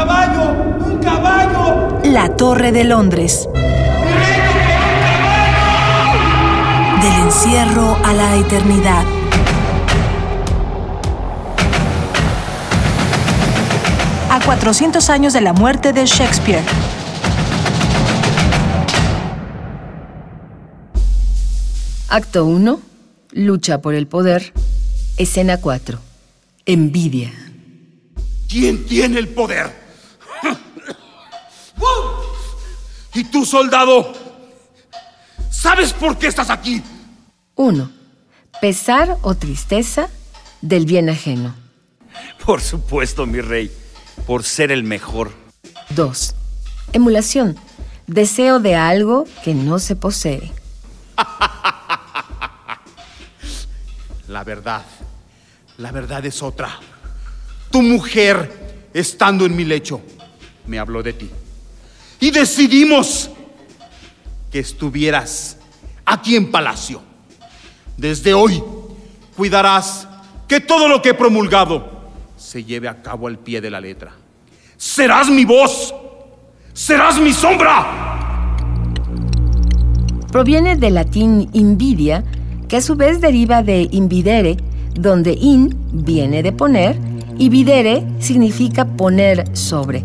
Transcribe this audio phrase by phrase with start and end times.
[0.00, 0.44] caballo!
[0.86, 2.00] ¡Un caballo!
[2.04, 3.46] La Torre de Londres.
[7.02, 9.04] Del encierro a la eternidad.
[14.30, 16.64] A 400 años de la muerte de Shakespeare.
[22.08, 22.80] Acto 1.
[23.32, 24.54] Lucha por el poder.
[25.18, 25.98] Escena 4.
[26.64, 27.32] Envidia.
[28.48, 29.89] ¿Quién tiene el poder?
[33.14, 34.12] ¿Y tú, soldado?
[35.50, 36.82] ¿Sabes por qué estás aquí?
[37.56, 37.90] 1.
[38.60, 40.08] Pesar o tristeza
[40.60, 41.54] del bien ajeno.
[42.44, 43.70] Por supuesto, mi rey,
[44.26, 45.32] por ser el mejor.
[45.90, 46.34] 2.
[46.92, 47.56] Emulación.
[48.06, 50.52] Deseo de algo que no se posee.
[54.28, 54.82] La verdad,
[55.78, 56.78] la verdad es otra.
[57.72, 60.00] Tu mujer, estando en mi lecho,
[60.68, 61.28] me habló de ti.
[62.20, 63.30] Y decidimos
[64.52, 65.56] que estuvieras
[66.04, 67.00] aquí en palacio.
[67.96, 68.62] Desde hoy
[69.36, 70.06] cuidarás
[70.46, 72.00] que todo lo que he promulgado
[72.36, 74.12] se lleve a cabo al pie de la letra.
[74.76, 75.94] Serás mi voz,
[76.72, 78.08] serás mi sombra.
[80.32, 82.24] Proviene del latín invidia,
[82.68, 84.56] que a su vez deriva de invidere,
[84.94, 86.98] donde in viene de poner
[87.38, 90.04] y videre significa poner sobre.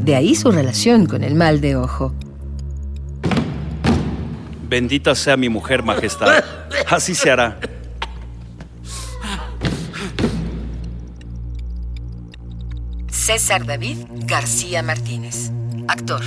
[0.00, 2.14] De ahí su relación con el mal de ojo.
[4.68, 6.44] Bendita sea mi mujer, majestad.
[6.88, 7.58] Así se hará.
[13.10, 15.50] César David García Martínez,
[15.86, 16.22] actor.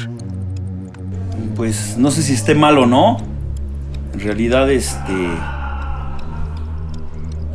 [1.55, 3.17] Pues no sé si esté mal o no.
[4.13, 5.29] En realidad, este.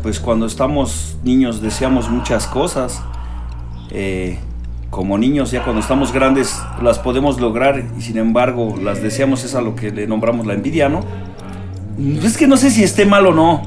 [0.03, 3.00] Pues cuando estamos niños deseamos muchas cosas.
[3.91, 4.41] Eh,
[4.90, 9.54] como niños, ya cuando estamos grandes las podemos lograr y sin embargo las deseamos, es
[9.54, 11.00] a lo que le nombramos la envidia, ¿no?
[12.22, 13.62] Es que no sé si esté mal o no.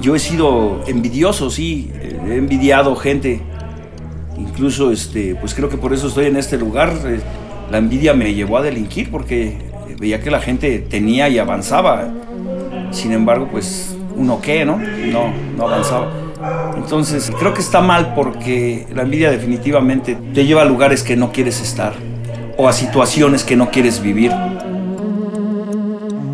[0.00, 1.90] Yo he sido envidioso, sí,
[2.28, 3.40] he envidiado gente.
[4.36, 6.92] Incluso, este, pues creo que por eso estoy en este lugar.
[7.04, 7.20] Eh,
[7.70, 9.56] La envidia me llevó a delinquir porque
[9.98, 12.08] veía que la gente tenía y avanzaba.
[12.90, 14.78] Sin embargo, pues uno qué, ¿no?
[14.78, 16.10] No, no avanzaba.
[16.76, 21.32] Entonces, creo que está mal porque la envidia definitivamente te lleva a lugares que no
[21.32, 21.94] quieres estar
[22.56, 24.32] o a situaciones que no quieres vivir.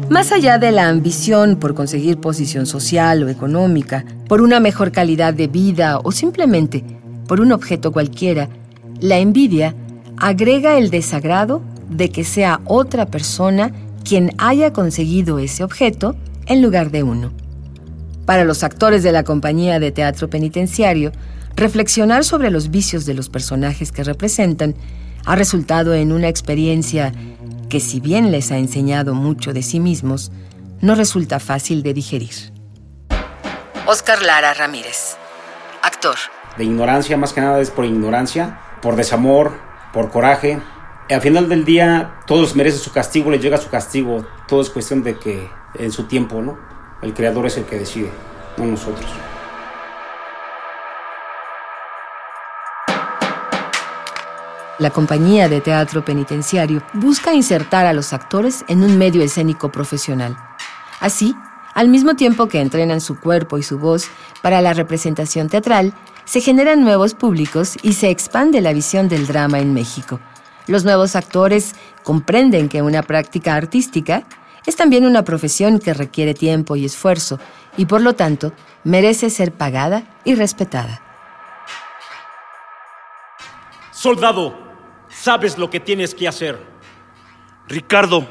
[0.08, 5.34] Más allá de la ambición por conseguir posición social o económica, por una mejor calidad
[5.34, 6.82] de vida o simplemente
[7.26, 8.48] por un objeto cualquiera,
[9.00, 9.74] la envidia
[10.16, 13.70] agrega el desagrado de que sea otra persona
[14.02, 17.30] quien haya conseguido ese objeto en lugar de uno.
[18.28, 21.12] Para los actores de la compañía de teatro penitenciario,
[21.56, 24.74] reflexionar sobre los vicios de los personajes que representan
[25.24, 27.14] ha resultado en una experiencia
[27.70, 30.30] que si bien les ha enseñado mucho de sí mismos,
[30.82, 32.52] no resulta fácil de digerir.
[33.86, 35.16] Oscar Lara Ramírez,
[35.82, 36.16] actor.
[36.58, 39.54] de ignorancia, más que nada es por ignorancia, por desamor,
[39.94, 40.60] por coraje.
[41.08, 44.26] Al final del día, todos merecen su castigo, les llega su castigo.
[44.46, 46.77] Todo es cuestión de que en su tiempo, ¿no?
[47.00, 48.10] El creador es el que decide,
[48.56, 49.08] no nosotros.
[54.80, 60.36] La compañía de teatro penitenciario busca insertar a los actores en un medio escénico profesional.
[60.98, 61.36] Así,
[61.72, 64.08] al mismo tiempo que entrenan su cuerpo y su voz
[64.42, 65.94] para la representación teatral,
[66.24, 70.18] se generan nuevos públicos y se expande la visión del drama en México.
[70.66, 74.24] Los nuevos actores comprenden que una práctica artística
[74.68, 77.40] es también una profesión que requiere tiempo y esfuerzo
[77.78, 78.52] y por lo tanto
[78.84, 81.00] merece ser pagada y respetada.
[83.90, 84.58] Soldado,
[85.08, 86.58] sabes lo que tienes que hacer.
[87.66, 88.28] Ricardo,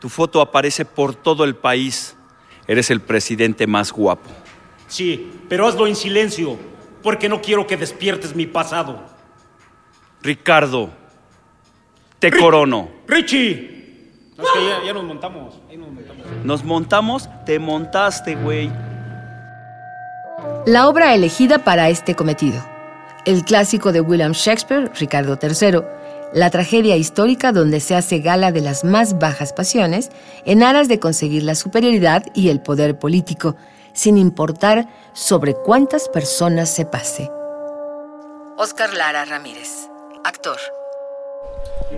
[0.00, 2.16] tu foto aparece por todo el país.
[2.66, 4.28] Eres el presidente más guapo.
[4.88, 6.58] Sí, pero hazlo en silencio,
[7.04, 9.00] porque no quiero que despiertes mi pasado.
[10.22, 10.90] Ricardo,
[12.18, 12.90] te corono.
[13.06, 13.75] ¡Richie!
[14.36, 15.54] No, es que ya, ya nos montamos.
[15.70, 16.26] ahí nos montamos.
[16.44, 18.70] Nos montamos, te montaste, güey.
[20.66, 22.62] La obra elegida para este cometido.
[23.24, 25.80] El clásico de William Shakespeare, Ricardo III,
[26.32, 30.10] la tragedia histórica donde se hace gala de las más bajas pasiones
[30.44, 33.56] en aras de conseguir la superioridad y el poder político,
[33.92, 37.30] sin importar sobre cuántas personas se pase.
[38.58, 39.88] Oscar Lara Ramírez,
[40.24, 40.58] actor.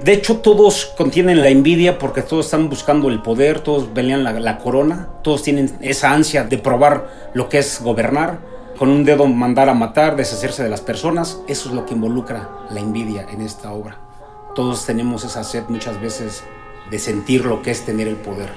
[0.03, 4.33] De hecho, todos contienen la envidia porque todos están buscando el poder, todos pelean la,
[4.33, 8.39] la corona, todos tienen esa ansia de probar lo que es gobernar.
[8.79, 11.41] con un dedo mandar a matar, deshacerse de las personas.
[11.49, 13.99] Eso es lo que involucra la envidia en esta obra.
[14.55, 16.45] Todos tenemos esa sed muchas veces
[16.91, 18.51] de sentir lo que es tener el poder.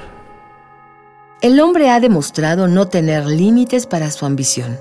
[1.42, 4.80] El hombre ha demostrado no tener límites para su ambición,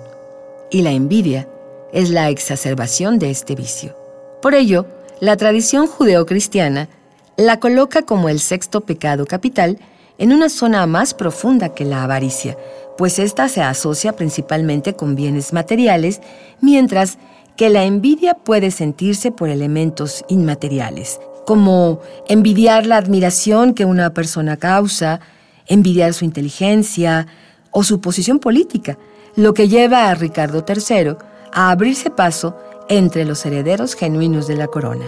[0.70, 1.48] y la envidia
[1.92, 3.96] es la exacerbación de este vicio.
[4.42, 4.84] Por ello,
[5.20, 6.88] la tradición judeocristiana
[7.36, 9.78] la coloca como el sexto pecado capital
[10.18, 12.56] en una zona más profunda que la avaricia,
[12.98, 16.20] pues ésta se asocia principalmente con bienes materiales,
[16.60, 17.18] mientras
[17.56, 24.56] que la envidia puede sentirse por elementos inmateriales, como envidiar la admiración que una persona
[24.56, 25.20] causa,
[25.66, 27.26] envidiar su inteligencia
[27.70, 28.98] o su posición política,
[29.36, 31.16] lo que lleva a Ricardo III
[31.52, 32.56] a abrirse paso
[32.90, 35.06] entre los herederos genuinos de la corona.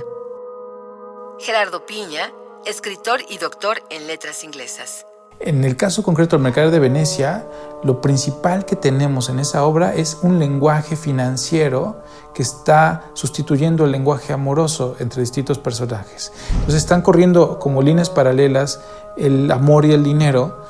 [1.40, 2.32] Gerardo Piña,
[2.64, 5.04] escritor y doctor en letras inglesas.
[5.40, 7.44] En el caso concreto del Mercader de Venecia,
[7.82, 13.90] lo principal que tenemos en esa obra es un lenguaje financiero que está sustituyendo el
[13.90, 16.32] lenguaje amoroso entre distintos personajes.
[16.52, 18.80] Entonces están corriendo como líneas paralelas
[19.16, 20.62] el amor y el dinero,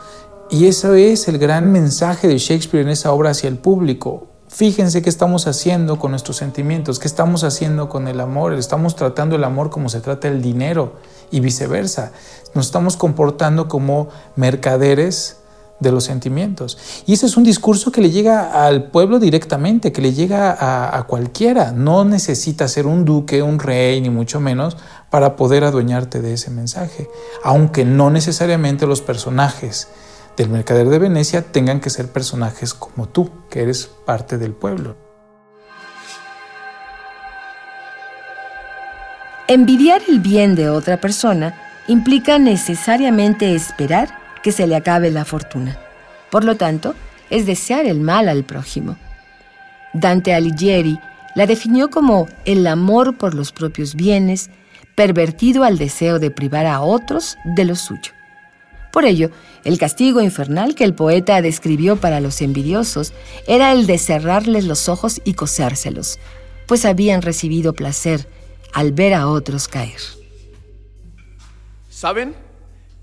[0.49, 4.32] y eso es el gran mensaje de Shakespeare en esa obra hacia el público.
[4.55, 8.53] Fíjense qué estamos haciendo con nuestros sentimientos, qué estamos haciendo con el amor.
[8.53, 10.97] Estamos tratando el amor como se trata el dinero
[11.31, 12.13] y viceversa.
[12.53, 15.39] Nos estamos comportando como mercaderes
[15.81, 16.77] de los sentimientos.
[17.07, 20.99] Y ese es un discurso que le llega al pueblo directamente, que le llega a,
[20.99, 21.73] a, cualquiera.
[21.73, 24.77] No necesita ser un duque, un rey, ni mucho menos,
[25.09, 27.09] para poder adueñarte de ese mensaje.
[27.43, 29.89] Aunque no necesariamente los personajes
[30.37, 34.97] del mercader de Venecia tengan que ser personajes como tú, que eres parte del pueblo.
[39.49, 41.55] Envidiar el bien de otra persona
[41.87, 44.09] implica necesariamente esperar
[44.43, 45.79] que se le acabe la fortuna.
[46.31, 46.95] Por lo tanto,
[47.29, 48.97] es desear el mal al prójimo.
[49.93, 50.99] Dante Alighieri
[51.35, 54.51] la definió como el amor por los propios bienes,
[54.95, 58.13] pervertido al deseo de privar a otros de lo suyo.
[58.93, 59.31] Por ello,
[59.65, 63.13] el castigo infernal que el poeta describió para los envidiosos
[63.47, 66.19] era el de cerrarles los ojos y cosérselos,
[66.67, 68.29] pues habían recibido placer
[68.73, 70.01] al ver a otros caer.
[71.89, 72.35] ¿Saben?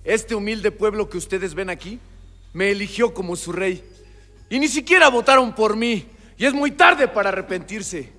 [0.03, 1.99] Este humilde pueblo que ustedes ven aquí
[2.53, 3.83] me eligió como su rey.
[4.49, 6.07] Y ni siquiera votaron por mí.
[6.37, 8.11] Y es muy tarde para arrepentirse.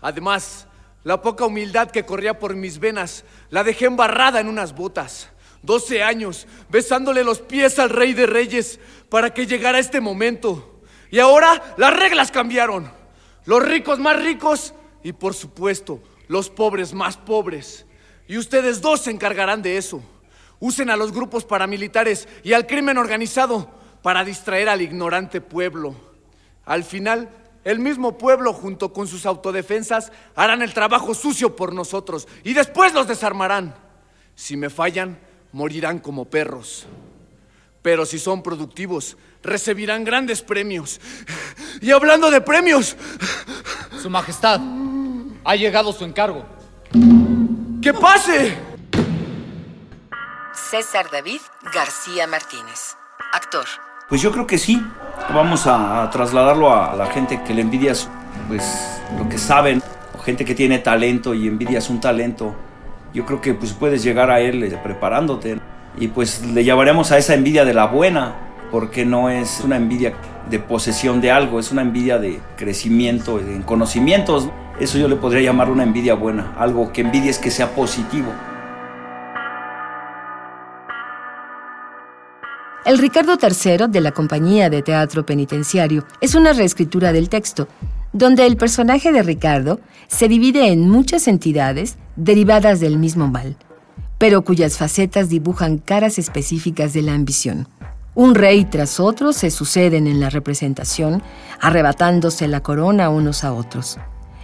[0.00, 0.66] Además,
[1.04, 5.31] la poca humildad que corría por mis venas la dejé embarrada en unas botas.
[5.62, 10.80] 12 años besándole los pies al rey de reyes para que llegara este momento.
[11.10, 12.90] Y ahora las reglas cambiaron.
[13.44, 17.86] Los ricos más ricos y por supuesto los pobres más pobres.
[18.26, 20.02] Y ustedes dos se encargarán de eso.
[20.58, 23.70] Usen a los grupos paramilitares y al crimen organizado
[24.02, 25.94] para distraer al ignorante pueblo.
[26.64, 27.28] Al final,
[27.64, 32.94] el mismo pueblo junto con sus autodefensas harán el trabajo sucio por nosotros y después
[32.94, 33.74] los desarmarán.
[34.34, 35.18] Si me fallan,
[35.52, 36.86] morirán como perros.
[37.82, 41.00] Pero si son productivos, recibirán grandes premios.
[41.80, 42.96] Y hablando de premios...
[44.00, 44.60] Su Majestad,
[45.44, 46.44] ha llegado su encargo.
[47.80, 48.56] ¡Que pase!
[50.52, 51.40] César David
[51.74, 52.96] García Martínez,
[53.32, 53.64] actor.
[54.08, 54.82] Pues yo creo que sí.
[55.32, 58.08] Vamos a, trasladarlo a la gente que le envidias,
[58.48, 59.82] pues lo que saben,
[60.14, 62.54] o gente que tiene talento y envidias un talento
[63.14, 65.58] yo creo que pues puedes llegar a él eh, preparándote
[65.98, 68.34] y pues le llamaremos a esa envidia de la buena,
[68.70, 70.14] porque no es una envidia
[70.48, 74.48] de posesión de algo, es una envidia de crecimiento, en conocimientos.
[74.80, 78.32] Eso yo le podría llamar una envidia buena, algo que envidies que sea positivo.
[82.84, 87.68] El Ricardo III de la Compañía de Teatro Penitenciario es una reescritura del texto,
[88.12, 93.56] donde el personaje de Ricardo se divide en muchas entidades derivadas del mismo mal,
[94.18, 97.68] pero cuyas facetas dibujan caras específicas de la ambición.
[98.14, 101.22] Un rey tras otro se suceden en la representación,
[101.60, 103.98] arrebatándose la corona unos a otros.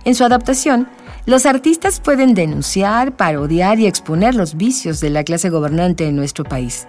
[0.04, 0.88] En su adaptación,
[1.26, 6.44] los artistas pueden denunciar, parodiar y exponer los vicios de la clase gobernante en nuestro
[6.44, 6.87] país.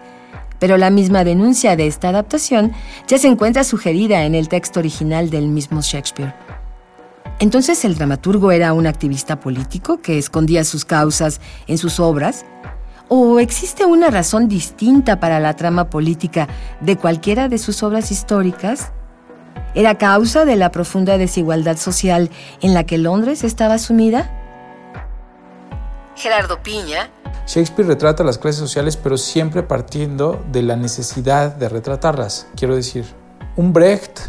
[0.58, 2.72] Pero la misma denuncia de esta adaptación
[3.08, 6.34] ya se encuentra sugerida en el texto original del mismo Shakespeare.
[7.40, 12.46] Entonces el dramaturgo era un activista político que escondía sus causas en sus obras.
[13.08, 16.48] ¿O existe una razón distinta para la trama política
[16.82, 18.92] de cualquiera de sus obras históricas?
[19.74, 22.30] ¿Era causa de la profunda desigualdad social
[22.62, 24.30] en la que Londres estaba sumida?
[26.16, 27.10] Gerardo Piña.
[27.48, 32.48] Shakespeare retrata las clases sociales pero siempre partiendo de la necesidad de retratarlas.
[32.56, 33.06] Quiero decir,
[33.56, 34.20] un Brecht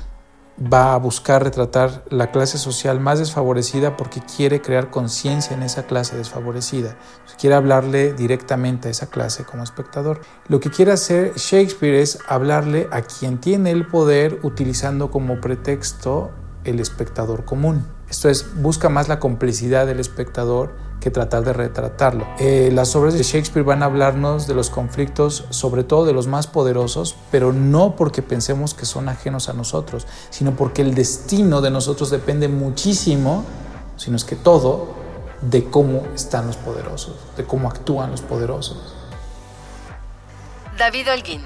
[0.60, 5.86] va a buscar retratar la clase social más desfavorecida porque quiere crear conciencia en esa
[5.86, 6.96] clase desfavorecida.
[7.38, 10.20] Quiere hablarle directamente a esa clase como espectador.
[10.48, 16.32] Lo que quiere hacer Shakespeare es hablarle a quien tiene el poder utilizando como pretexto
[16.64, 17.86] el espectador común.
[18.10, 22.26] Esto es, busca más la complicidad del espectador que tratar de retratarlo.
[22.38, 26.26] Eh, las obras de Shakespeare van a hablarnos de los conflictos, sobre todo de los
[26.26, 31.60] más poderosos, pero no porque pensemos que son ajenos a nosotros, sino porque el destino
[31.60, 33.44] de nosotros depende muchísimo,
[33.96, 34.88] sino es que todo,
[35.40, 38.94] de cómo están los poderosos, de cómo actúan los poderosos.
[40.78, 41.42] David Holguín,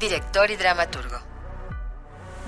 [0.00, 1.16] director y dramaturgo.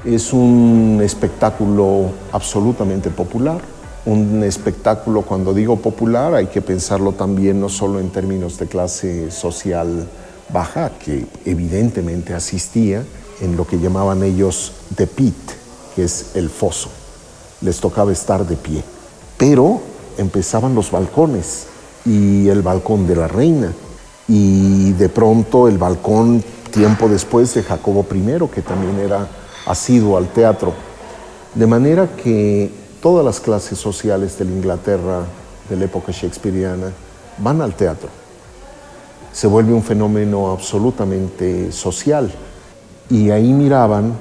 [0.04, 3.60] Es un espectáculo absolutamente popular.
[4.04, 9.30] Un espectáculo, cuando digo popular, hay que pensarlo también no solo en términos de clase
[9.30, 10.08] social
[10.50, 13.04] baja, que evidentemente asistía
[13.40, 15.36] en lo que llamaban ellos the pit,
[15.94, 16.88] que es el foso.
[17.60, 18.82] Les tocaba estar de pie.
[19.36, 19.80] Pero
[20.16, 21.66] empezaban los balcones
[22.04, 23.72] y el balcón de la reina
[24.26, 29.26] y de pronto el balcón tiempo después de Jacobo I, que también era
[29.66, 30.72] asiduo al teatro.
[31.54, 35.22] De manera que todas las clases sociales de la Inglaterra
[35.68, 36.92] de la época shakespeariana
[37.38, 38.08] van al teatro.
[39.32, 42.32] Se vuelve un fenómeno absolutamente social.
[43.10, 44.14] Y ahí miraban,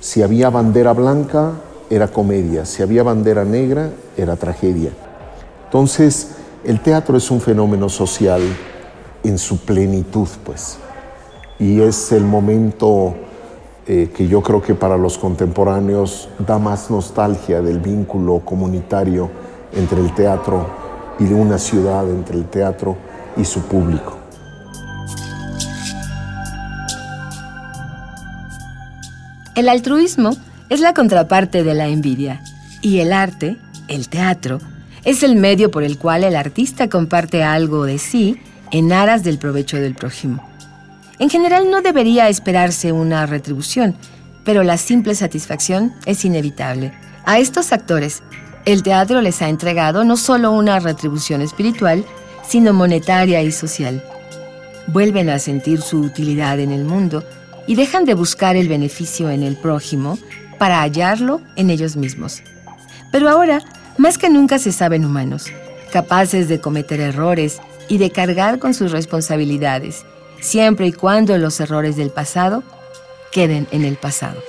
[0.00, 1.52] si había bandera blanca,
[1.88, 4.90] era comedia, si había bandera negra, era tragedia.
[5.64, 6.28] Entonces,
[6.64, 8.42] el teatro es un fenómeno social
[9.24, 10.78] en su plenitud, pues.
[11.58, 13.14] Y es el momento
[13.86, 19.30] eh, que yo creo que para los contemporáneos da más nostalgia del vínculo comunitario
[19.74, 20.66] entre el teatro
[21.18, 22.96] y de una ciudad, entre el teatro
[23.36, 24.18] y su público.
[29.54, 30.30] El altruismo
[30.68, 32.42] es la contraparte de la envidia
[32.80, 33.56] y el arte,
[33.88, 34.58] el teatro,
[35.04, 39.38] es el medio por el cual el artista comparte algo de sí en aras del
[39.38, 40.49] provecho del prójimo.
[41.20, 43.94] En general no debería esperarse una retribución,
[44.42, 46.94] pero la simple satisfacción es inevitable.
[47.26, 48.22] A estos actores,
[48.64, 52.06] el teatro les ha entregado no solo una retribución espiritual,
[52.48, 54.02] sino monetaria y social.
[54.86, 57.22] Vuelven a sentir su utilidad en el mundo
[57.66, 60.18] y dejan de buscar el beneficio en el prójimo
[60.58, 62.42] para hallarlo en ellos mismos.
[63.12, 63.60] Pero ahora,
[63.98, 65.52] más que nunca se saben humanos,
[65.92, 70.02] capaces de cometer errores y de cargar con sus responsabilidades
[70.40, 72.62] siempre y cuando los errores del pasado
[73.32, 74.42] queden en el pasado.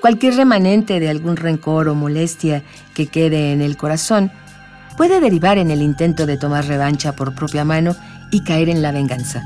[0.00, 2.62] Cualquier remanente de algún rencor o molestia
[2.94, 4.30] que quede en el corazón
[4.96, 7.96] puede derivar en el intento de tomar revancha por propia mano
[8.30, 9.42] y caer en la venganza,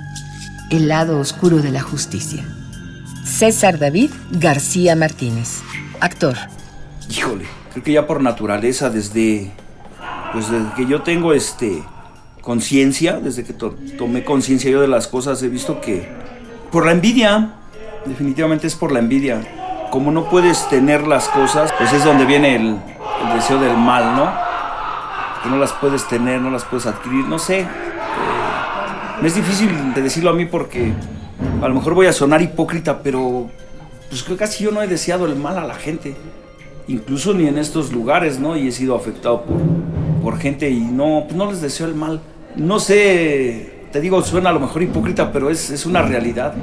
[0.70, 2.44] el lado oscuro de la justicia.
[3.24, 5.60] César David García Martínez,
[6.00, 6.36] actor.
[7.08, 9.52] Híjole, creo que ya por naturaleza, desde,
[10.32, 11.82] pues desde que yo tengo este,
[12.48, 16.08] conciencia, desde que tomé conciencia yo de las cosas, he visto que
[16.72, 17.56] por la envidia,
[18.06, 19.86] definitivamente es por la envidia.
[19.90, 22.78] Como no puedes tener las cosas, pues es donde viene el,
[23.34, 24.32] deseo del mal, ¿no?
[25.42, 27.66] Que no las puedes tener, no las puedes adquirir, no sé.
[29.20, 30.94] me es difícil de decirlo a mí porque
[31.60, 33.50] a lo mejor voy a sonar hipócrita, pero
[34.08, 36.16] pues creo casi yo no he deseado el mal a la gente.
[36.86, 38.56] Incluso ni en estos lugares, ¿no?
[38.56, 39.58] Y he sido afectado por,
[40.22, 42.22] por gente y no, pues no les deseo el mal
[42.58, 46.54] no sé, te digo, suena a lo mejor hipócrita, pero es, una realidad.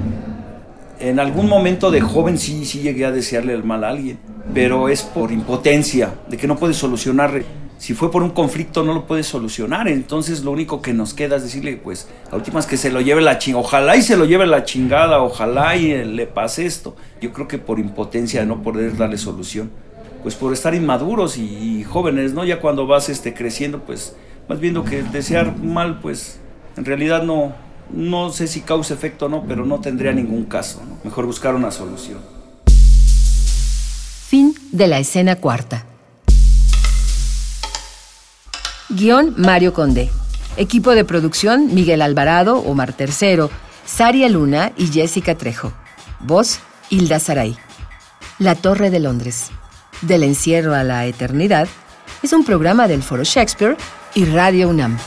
[0.99, 4.19] En algún momento de joven sí, sí llegué a desearle el mal a alguien,
[4.53, 7.43] pero es por impotencia, de que no puedes solucionar.
[7.77, 11.35] Si fue por un conflicto no lo puedes solucionar, entonces lo único que nos queda
[11.37, 14.25] es decirle, pues, a últimas que se lo lleve la chingada, ojalá y se lo
[14.25, 16.95] lleve la chingada, ojalá y le pase esto.
[17.21, 19.71] Yo creo que por impotencia de no poder darle solución,
[20.23, 21.43] pues por estar inmaduros y,
[21.79, 22.45] y jóvenes, ¿no?
[22.45, 24.15] Ya cuando vas este, creciendo, pues
[24.47, 26.39] más viendo que desear mal, pues
[26.77, 27.53] en realidad no,
[27.91, 30.81] no sé si causa efecto o no, pero no tendría ningún caso.
[31.03, 32.19] Mejor buscar una solución.
[34.27, 35.85] Fin de la escena cuarta.
[38.89, 40.09] Guión Mario Conde.
[40.57, 43.49] Equipo de producción Miguel Alvarado, Omar Tercero,
[43.85, 45.73] Saria Luna y Jessica Trejo.
[46.19, 46.59] Voz
[46.89, 47.57] Hilda Saray.
[48.39, 49.49] La Torre de Londres.
[50.01, 51.67] Del encierro a la eternidad
[52.21, 53.77] es un programa del Foro Shakespeare
[54.15, 54.98] y Radio UNAM.